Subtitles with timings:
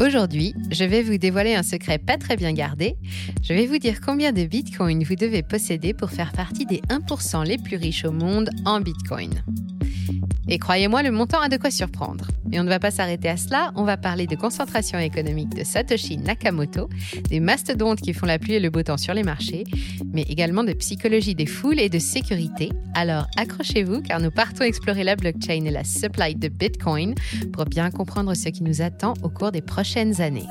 [0.00, 2.96] Aujourd'hui, je vais vous dévoiler un secret pas très bien gardé.
[3.42, 7.46] Je vais vous dire combien de bitcoins vous devez posséder pour faire partie des 1%
[7.46, 9.30] les plus riches au monde en bitcoin.
[10.48, 12.28] Et croyez-moi, le montant a de quoi surprendre.
[12.52, 15.64] Et on ne va pas s'arrêter à cela, on va parler de concentration économique de
[15.64, 16.88] Satoshi Nakamoto,
[17.28, 19.64] des mastodontes qui font la pluie et le beau temps sur les marchés,
[20.12, 22.70] mais également de psychologie des foules et de sécurité.
[22.94, 27.14] Alors accrochez-vous car nous partons explorer la blockchain et la supply de Bitcoin
[27.52, 30.46] pour bien comprendre ce qui nous attend au cours des prochaines années.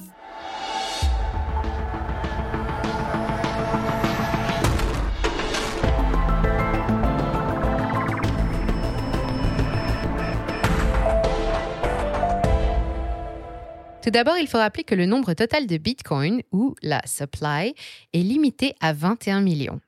[14.06, 17.74] Tout d'abord, il faut rappeler que le nombre total de Bitcoin, ou la supply,
[18.14, 19.82] est limité à 21 millions.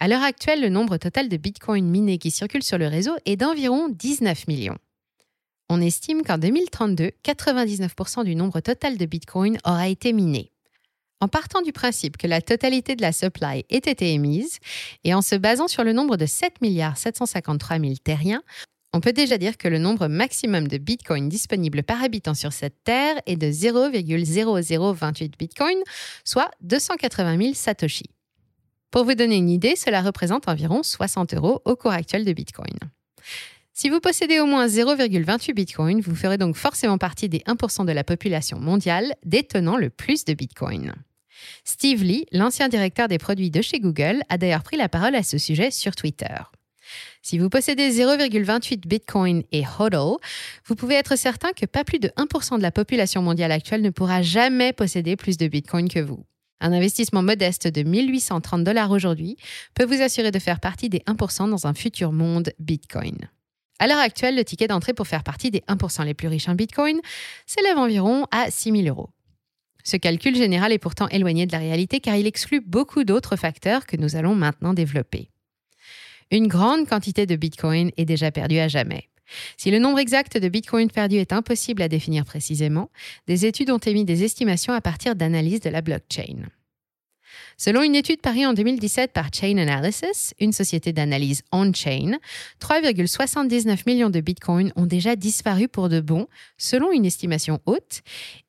[0.00, 3.36] À l'heure actuelle, le nombre total de Bitcoin minés qui circulent sur le réseau est
[3.36, 4.76] d'environ 19 millions.
[5.68, 10.50] On estime qu'en 2032, 99% du nombre total de Bitcoin aura été miné.
[11.20, 14.58] En partant du principe que la totalité de la supply ait été émise,
[15.04, 16.54] et en se basant sur le nombre de 7
[16.96, 18.42] 753 000 terriens,
[18.92, 22.82] on peut déjà dire que le nombre maximum de bitcoins disponibles par habitant sur cette
[22.84, 25.82] terre est de 0,0028 bitcoins,
[26.24, 28.10] soit 280 000 satoshi.
[28.90, 32.76] Pour vous donner une idée, cela représente environ 60 euros au cours actuel de bitcoin.
[33.72, 37.92] Si vous possédez au moins 0,28 bitcoin, vous ferez donc forcément partie des 1% de
[37.92, 40.92] la population mondiale détenant le plus de bitcoin.
[41.64, 45.22] Steve Lee, l'ancien directeur des produits de chez Google, a d'ailleurs pris la parole à
[45.22, 46.34] ce sujet sur Twitter.
[47.22, 50.16] Si vous possédez 0,28 Bitcoin et HODL,
[50.64, 53.90] vous pouvez être certain que pas plus de 1% de la population mondiale actuelle ne
[53.90, 56.24] pourra jamais posséder plus de Bitcoin que vous.
[56.62, 59.36] Un investissement modeste de 1830 dollars aujourd'hui
[59.74, 63.16] peut vous assurer de faire partie des 1% dans un futur monde Bitcoin.
[63.78, 66.54] À l'heure actuelle, le ticket d'entrée pour faire partie des 1% les plus riches en
[66.54, 67.00] Bitcoin
[67.46, 69.10] s'élève environ à 6 000 euros.
[69.84, 73.86] Ce calcul général est pourtant éloigné de la réalité car il exclut beaucoup d'autres facteurs
[73.86, 75.30] que nous allons maintenant développer
[76.30, 79.08] une grande quantité de Bitcoin est déjà perdue à jamais.
[79.56, 82.90] Si le nombre exact de Bitcoin perdus est impossible à définir précisément,
[83.26, 86.48] des études ont émis des estimations à partir d'analyses de la blockchain.
[87.56, 92.18] Selon une étude parue en 2017 par Chain Analysis, une société d'analyse on-chain,
[92.60, 96.26] 3,79 millions de bitcoins ont déjà disparu pour de bon,
[96.56, 98.00] selon une estimation haute,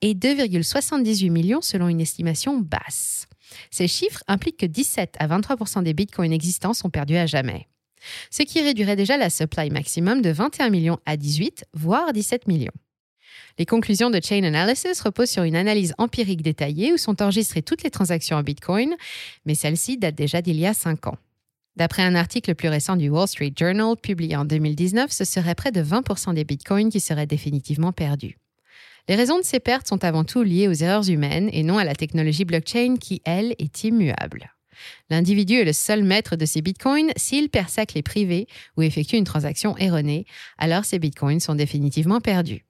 [0.02, 3.28] et 2,78 millions selon une estimation basse.
[3.70, 7.68] Ces chiffres impliquent que 17 à 23% des bitcoins existants sont perdus à jamais
[8.30, 12.72] ce qui réduirait déjà la supply maximum de 21 millions à 18, voire 17 millions.
[13.58, 17.84] Les conclusions de Chain Analysis reposent sur une analyse empirique détaillée où sont enregistrées toutes
[17.84, 18.96] les transactions en Bitcoin,
[19.46, 21.18] mais celle-ci date déjà d'il y a 5 ans.
[21.78, 25.72] D'après un article plus récent du Wall Street Journal publié en 2019, ce serait près
[25.72, 28.41] de 20% des bitcoins qui seraient définitivement perdus.
[29.08, 31.84] Les raisons de ces pertes sont avant tout liées aux erreurs humaines et non à
[31.84, 34.52] la technologie blockchain qui, elle, est immuable.
[35.10, 38.48] L'individu est le seul maître de ses bitcoins s'il perd sa clé privée
[38.78, 40.26] ou effectue une transaction erronée,
[40.58, 42.66] alors ces bitcoins sont définitivement perdus.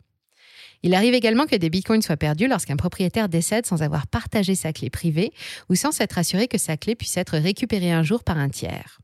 [0.83, 4.73] Il arrive également que des bitcoins soient perdus lorsqu'un propriétaire décède sans avoir partagé sa
[4.73, 5.31] clé privée
[5.69, 8.99] ou sans s'être assuré que sa clé puisse être récupérée un jour par un tiers.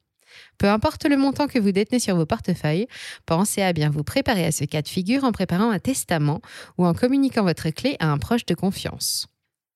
[0.57, 2.87] Peu importe le montant que vous détenez sur vos portefeuilles,
[3.25, 6.41] pensez à bien vous préparer à ce cas de figure en préparant un testament
[6.77, 9.27] ou en communiquant votre clé à un proche de confiance.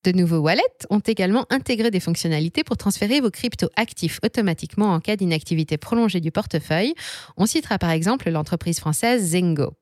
[0.04, 5.00] De nouveaux wallets ont également intégré des fonctionnalités pour transférer vos cryptos actifs automatiquement en
[5.00, 6.96] cas d'inactivité prolongée du portefeuille.
[7.38, 9.74] On citera par exemple l'entreprise française Zengo.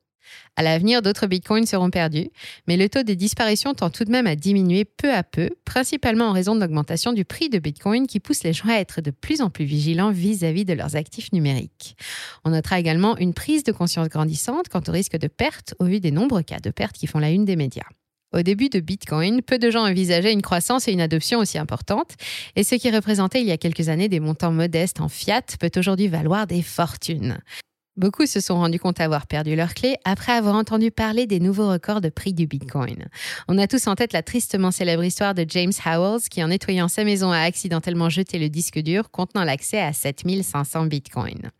[0.56, 2.28] À l'avenir, d'autres bitcoins seront perdus,
[2.66, 6.26] mais le taux de disparition tend tout de même à diminuer peu à peu, principalement
[6.26, 9.10] en raison de l'augmentation du prix de bitcoin qui pousse les gens à être de
[9.10, 11.96] plus en plus vigilants vis-à-vis de leurs actifs numériques.
[12.44, 16.00] On notera également une prise de conscience grandissante quant au risque de perte au vu
[16.00, 17.88] des nombreux cas de pertes qui font la une des médias.
[18.32, 22.14] Au début de Bitcoin, peu de gens envisageaient une croissance et une adoption aussi importantes,
[22.54, 25.72] et ce qui représentait il y a quelques années des montants modestes en fiat peut
[25.76, 27.40] aujourd'hui valoir des fortunes.
[28.00, 31.68] Beaucoup se sont rendus compte avoir perdu leurs clés après avoir entendu parler des nouveaux
[31.68, 33.08] records de prix du Bitcoin.
[33.46, 36.88] On a tous en tête la tristement célèbre histoire de James Howells qui, en nettoyant
[36.88, 41.50] sa maison, a accidentellement jeté le disque dur contenant l'accès à 7500 Bitcoins.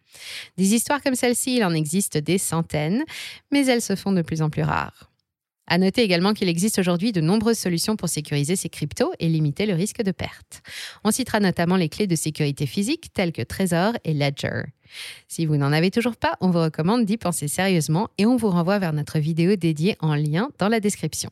[0.56, 3.04] Des histoires comme celle-ci, il en existe des centaines,
[3.52, 5.09] mais elles se font de plus en plus rares.
[5.70, 9.66] À noter également qu'il existe aujourd'hui de nombreuses solutions pour sécuriser ces cryptos et limiter
[9.66, 10.62] le risque de perte.
[11.04, 14.64] On citera notamment les clés de sécurité physique telles que Trezor et Ledger.
[15.28, 18.50] Si vous n'en avez toujours pas, on vous recommande d'y penser sérieusement et on vous
[18.50, 21.30] renvoie vers notre vidéo dédiée en lien dans la description.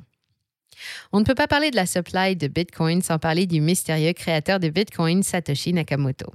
[1.11, 4.61] On ne peut pas parler de la supply de Bitcoin sans parler du mystérieux créateur
[4.61, 6.32] de Bitcoin, Satoshi Nakamoto.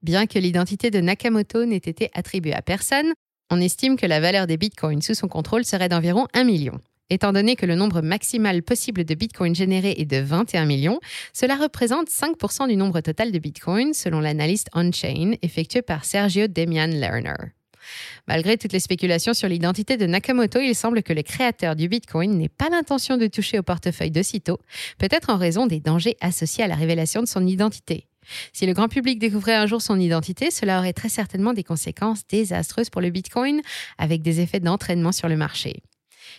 [0.00, 3.12] Bien que l'identité de Nakamoto n'ait été attribuée à personne,
[3.50, 6.80] on estime que la valeur des bitcoins sous son contrôle serait d'environ 1 million.
[7.12, 10.98] Étant donné que le nombre maximal possible de bitcoins générés est de 21 millions,
[11.34, 16.86] cela représente 5% du nombre total de bitcoins selon l'analyse on-chain effectuée par Sergio Demian
[16.86, 17.52] Lerner.
[18.28, 22.38] Malgré toutes les spéculations sur l'identité de Nakamoto, il semble que le créateur du Bitcoin
[22.38, 24.58] n'ait pas l'intention de toucher au portefeuille de Sito,
[24.96, 28.06] peut-être en raison des dangers associés à la révélation de son identité.
[28.54, 32.26] Si le grand public découvrait un jour son identité, cela aurait très certainement des conséquences
[32.26, 33.60] désastreuses pour le Bitcoin,
[33.98, 35.82] avec des effets d'entraînement sur le marché.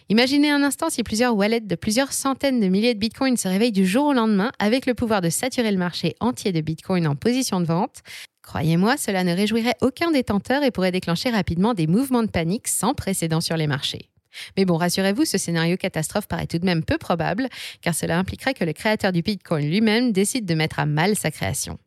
[0.09, 3.71] Imaginez un instant si plusieurs wallets de plusieurs centaines de milliers de bitcoins se réveillent
[3.71, 7.15] du jour au lendemain avec le pouvoir de saturer le marché entier de bitcoin en
[7.15, 8.01] position de vente.
[8.41, 12.93] Croyez-moi, cela ne réjouirait aucun détenteur et pourrait déclencher rapidement des mouvements de panique sans
[12.93, 14.09] précédent sur les marchés.
[14.57, 17.47] Mais bon, rassurez-vous, ce scénario catastrophe paraît tout de même peu probable,
[17.81, 21.31] car cela impliquerait que le créateur du Bitcoin lui-même décide de mettre à mal sa
[21.31, 21.77] création.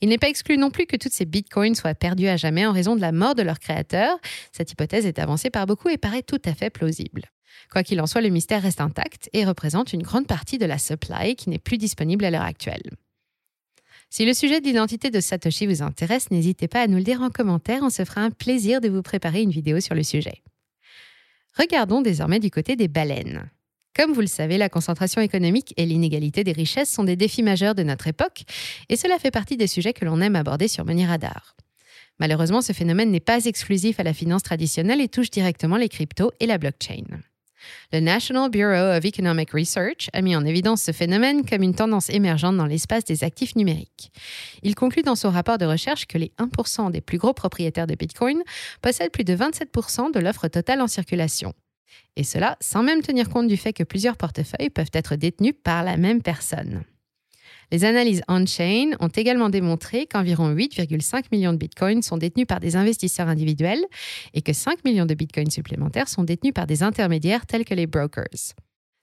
[0.00, 2.72] Il n'est pas exclu non plus que toutes ces bitcoins soient perdues à jamais en
[2.72, 4.18] raison de la mort de leur créateur.
[4.52, 7.30] Cette hypothèse est avancée par beaucoup et paraît tout à fait plausible.
[7.70, 10.78] Quoi qu'il en soit, le mystère reste intact et représente une grande partie de la
[10.78, 12.90] supply qui n'est plus disponible à l'heure actuelle.
[14.10, 17.22] Si le sujet de l'identité de Satoshi vous intéresse, n'hésitez pas à nous le dire
[17.22, 20.42] en commentaire, on se fera un plaisir de vous préparer une vidéo sur le sujet.
[21.56, 23.50] Regardons désormais du côté des baleines.
[23.96, 27.74] Comme vous le savez, la concentration économique et l'inégalité des richesses sont des défis majeurs
[27.74, 28.44] de notre époque,
[28.88, 31.54] et cela fait partie des sujets que l'on aime aborder sur Money Radar.
[32.18, 36.32] Malheureusement, ce phénomène n'est pas exclusif à la finance traditionnelle et touche directement les cryptos
[36.40, 37.04] et la blockchain.
[37.92, 42.10] Le National Bureau of Economic Research a mis en évidence ce phénomène comme une tendance
[42.10, 44.10] émergente dans l'espace des actifs numériques.
[44.62, 47.94] Il conclut dans son rapport de recherche que les 1% des plus gros propriétaires de
[47.94, 48.42] Bitcoin
[48.80, 51.54] possèdent plus de 27% de l'offre totale en circulation.
[52.16, 55.82] Et cela sans même tenir compte du fait que plusieurs portefeuilles peuvent être détenus par
[55.82, 56.84] la même personne.
[57.70, 62.76] Les analyses on-chain ont également démontré qu'environ 8,5 millions de bitcoins sont détenus par des
[62.76, 63.82] investisseurs individuels
[64.34, 67.86] et que 5 millions de bitcoins supplémentaires sont détenus par des intermédiaires tels que les
[67.86, 68.54] brokers.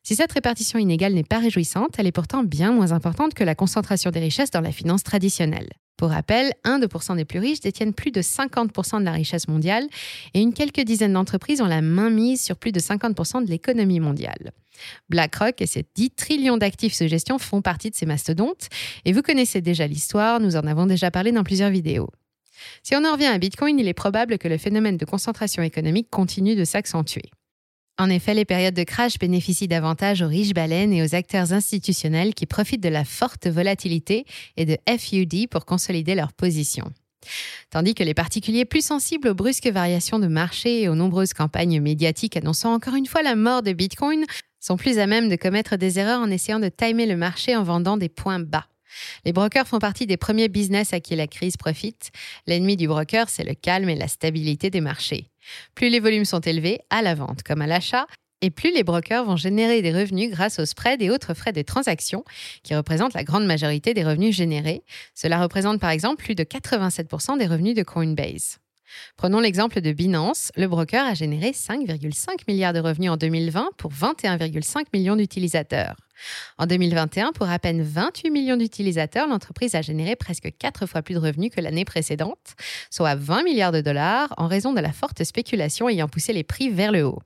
[0.03, 3.55] Si cette répartition inégale n'est pas réjouissante, elle est pourtant bien moins importante que la
[3.55, 5.69] concentration des richesses dans la finance traditionnelle.
[5.99, 9.85] Pour rappel, 1-2% des plus riches détiennent plus de 50% de la richesse mondiale
[10.33, 13.99] et une quelques dizaines d'entreprises ont la main mise sur plus de 50% de l'économie
[13.99, 14.53] mondiale.
[15.09, 18.69] BlackRock et ses 10 trillions d'actifs sous gestion font partie de ces mastodontes
[19.03, 22.07] et vous connaissez déjà l'histoire, nous en avons déjà parlé dans plusieurs vidéos.
[22.81, 26.09] Si on en revient à Bitcoin, il est probable que le phénomène de concentration économique
[26.09, 27.29] continue de s'accentuer.
[27.99, 32.33] En effet, les périodes de crash bénéficient davantage aux riches baleines et aux acteurs institutionnels
[32.33, 34.25] qui profitent de la forte volatilité
[34.55, 36.93] et de FUD pour consolider leur position.
[37.69, 41.81] Tandis que les particuliers plus sensibles aux brusques variations de marché et aux nombreuses campagnes
[41.81, 44.23] médiatiques annonçant encore une fois la mort de Bitcoin
[44.61, 47.63] sont plus à même de commettre des erreurs en essayant de timer le marché en
[47.63, 48.67] vendant des points bas.
[49.25, 52.11] Les brokers font partie des premiers business à qui la crise profite.
[52.47, 55.29] L'ennemi du broker, c'est le calme et la stabilité des marchés.
[55.75, 58.07] Plus les volumes sont élevés, à la vente comme à l'achat,
[58.41, 61.61] et plus les brokers vont générer des revenus grâce aux spreads et autres frais de
[61.61, 62.23] transaction,
[62.63, 64.83] qui représentent la grande majorité des revenus générés.
[65.13, 68.59] Cela représente par exemple plus de 87% des revenus de Coinbase.
[69.17, 70.51] Prenons l'exemple de Binance.
[70.55, 75.95] Le broker a généré 5,5 milliards de revenus en 2020 pour 21,5 millions d'utilisateurs.
[76.57, 81.15] En 2021, pour à peine 28 millions d'utilisateurs, l'entreprise a généré presque 4 fois plus
[81.15, 82.55] de revenus que l'année précédente,
[82.89, 86.69] soit 20 milliards de dollars en raison de la forte spéculation ayant poussé les prix
[86.69, 87.19] vers le haut.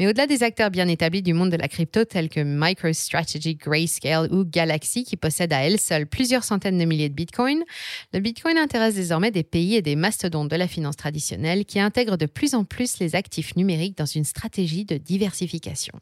[0.00, 4.28] Mais au-delà des acteurs bien établis du monde de la crypto tels que MicroStrategy, Grayscale
[4.32, 7.62] ou Galaxy qui possèdent à elles seules plusieurs centaines de milliers de bitcoins,
[8.12, 12.16] le bitcoin intéresse désormais des pays et des mastodontes de la finance traditionnelle qui intègrent
[12.16, 15.94] de plus en plus les actifs numériques dans une stratégie de diversification.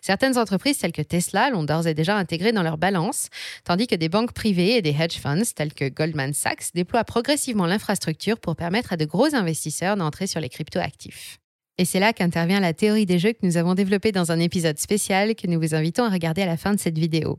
[0.00, 3.28] Certaines entreprises telles que Tesla l'ont d'ores et déjà intégré dans leur balance,
[3.64, 7.66] tandis que des banques privées et des hedge funds tels que Goldman Sachs déploient progressivement
[7.66, 11.40] l'infrastructure pour permettre à de gros investisseurs d'entrer sur les cryptoactifs.
[11.78, 14.78] Et c'est là qu'intervient la théorie des jeux que nous avons développée dans un épisode
[14.78, 17.38] spécial que nous vous invitons à regarder à la fin de cette vidéo.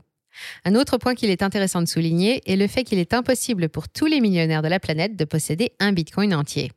[0.64, 3.88] Un autre point qu'il est intéressant de souligner est le fait qu'il est impossible pour
[3.88, 6.70] tous les millionnaires de la planète de posséder un Bitcoin entier.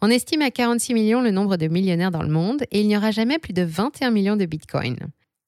[0.00, 2.96] On estime à 46 millions le nombre de millionnaires dans le monde et il n'y
[2.96, 4.96] aura jamais plus de 21 millions de Bitcoin.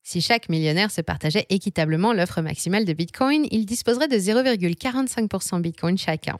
[0.02, 5.98] Si chaque millionnaire se partageait équitablement l'offre maximale de Bitcoin, il disposerait de 0,45% Bitcoin
[5.98, 6.36] chacun.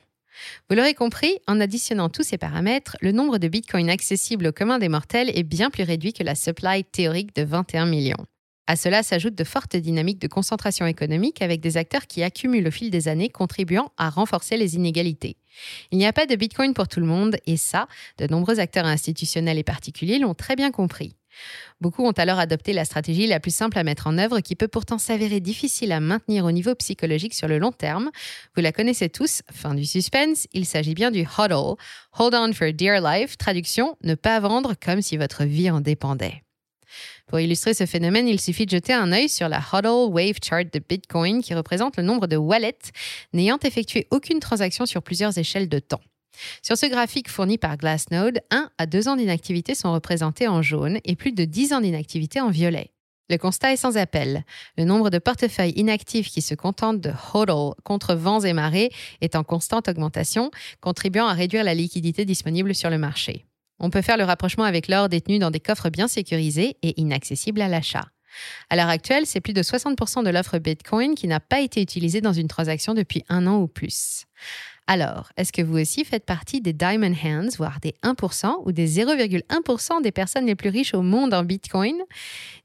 [0.68, 4.78] Vous l'aurez compris, en additionnant tous ces paramètres, le nombre de bitcoins accessibles au commun
[4.78, 8.26] des mortels est bien plus réduit que la supply théorique de 21 millions.
[8.68, 12.70] À cela s'ajoutent de fortes dynamiques de concentration économique avec des acteurs qui accumulent au
[12.70, 15.38] fil des années, contribuant à renforcer les inégalités.
[15.90, 18.84] Il n'y a pas de Bitcoin pour tout le monde et ça, de nombreux acteurs
[18.84, 21.14] institutionnels et particuliers l'ont très bien compris.
[21.80, 24.68] Beaucoup ont alors adopté la stratégie la plus simple à mettre en œuvre qui peut
[24.68, 28.10] pourtant s'avérer difficile à maintenir au niveau psychologique sur le long terme.
[28.56, 31.76] Vous la connaissez tous, fin du suspense, il s'agit bien du HODL,
[32.18, 36.42] Hold on for dear life, traduction, ne pas vendre comme si votre vie en dépendait.
[37.26, 40.64] Pour illustrer ce phénomène, il suffit de jeter un œil sur la HODL Wave Chart
[40.64, 42.90] de Bitcoin qui représente le nombre de wallets
[43.34, 46.00] n'ayant effectué aucune transaction sur plusieurs échelles de temps.
[46.62, 50.98] Sur ce graphique fourni par Glassnode, 1 à 2 ans d'inactivité sont représentés en jaune
[51.04, 52.92] et plus de 10 ans d'inactivité en violet.
[53.30, 54.44] Le constat est sans appel.
[54.78, 58.90] Le nombre de portefeuilles inactifs qui se contentent de hodl contre vents et marées
[59.20, 63.44] est en constante augmentation, contribuant à réduire la liquidité disponible sur le marché.
[63.80, 67.60] On peut faire le rapprochement avec l'or détenu dans des coffres bien sécurisés et inaccessibles
[67.60, 68.06] à l'achat.
[68.70, 72.20] À l'heure actuelle, c'est plus de 60% de l'offre Bitcoin qui n'a pas été utilisée
[72.20, 74.24] dans une transaction depuis un an ou plus.
[74.90, 78.88] Alors, est-ce que vous aussi faites partie des Diamond Hands, voire des 1% ou des
[78.88, 81.96] 0,1% des personnes les plus riches au monde en Bitcoin?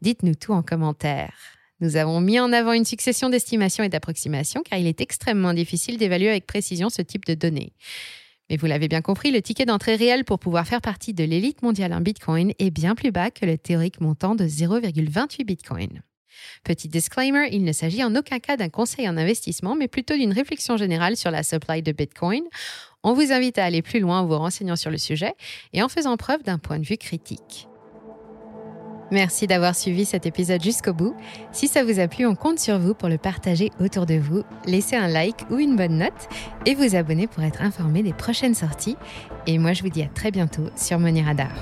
[0.01, 1.33] Dites-nous tout en commentaire.
[1.81, 5.97] Nous avons mis en avant une succession d'estimations et d'approximations car il est extrêmement difficile
[5.97, 7.73] d'évaluer avec précision ce type de données.
[8.49, 11.61] Mais vous l'avez bien compris, le ticket d'entrée réel pour pouvoir faire partie de l'élite
[11.61, 16.01] mondiale en Bitcoin est bien plus bas que le théorique montant de 0,28 Bitcoin.
[16.63, 20.33] Petit disclaimer, il ne s'agit en aucun cas d'un conseil en investissement, mais plutôt d'une
[20.33, 22.43] réflexion générale sur la supply de Bitcoin.
[23.03, 25.33] On vous invite à aller plus loin en vous renseignant sur le sujet
[25.73, 27.67] et en faisant preuve d'un point de vue critique.
[29.11, 31.15] Merci d'avoir suivi cet épisode jusqu'au bout.
[31.51, 34.43] Si ça vous a plu, on compte sur vous pour le partager autour de vous,
[34.65, 36.29] laisser un like ou une bonne note
[36.65, 38.97] et vous abonner pour être informé des prochaines sorties.
[39.45, 41.53] Et moi, je vous dis à très bientôt sur Money Radar.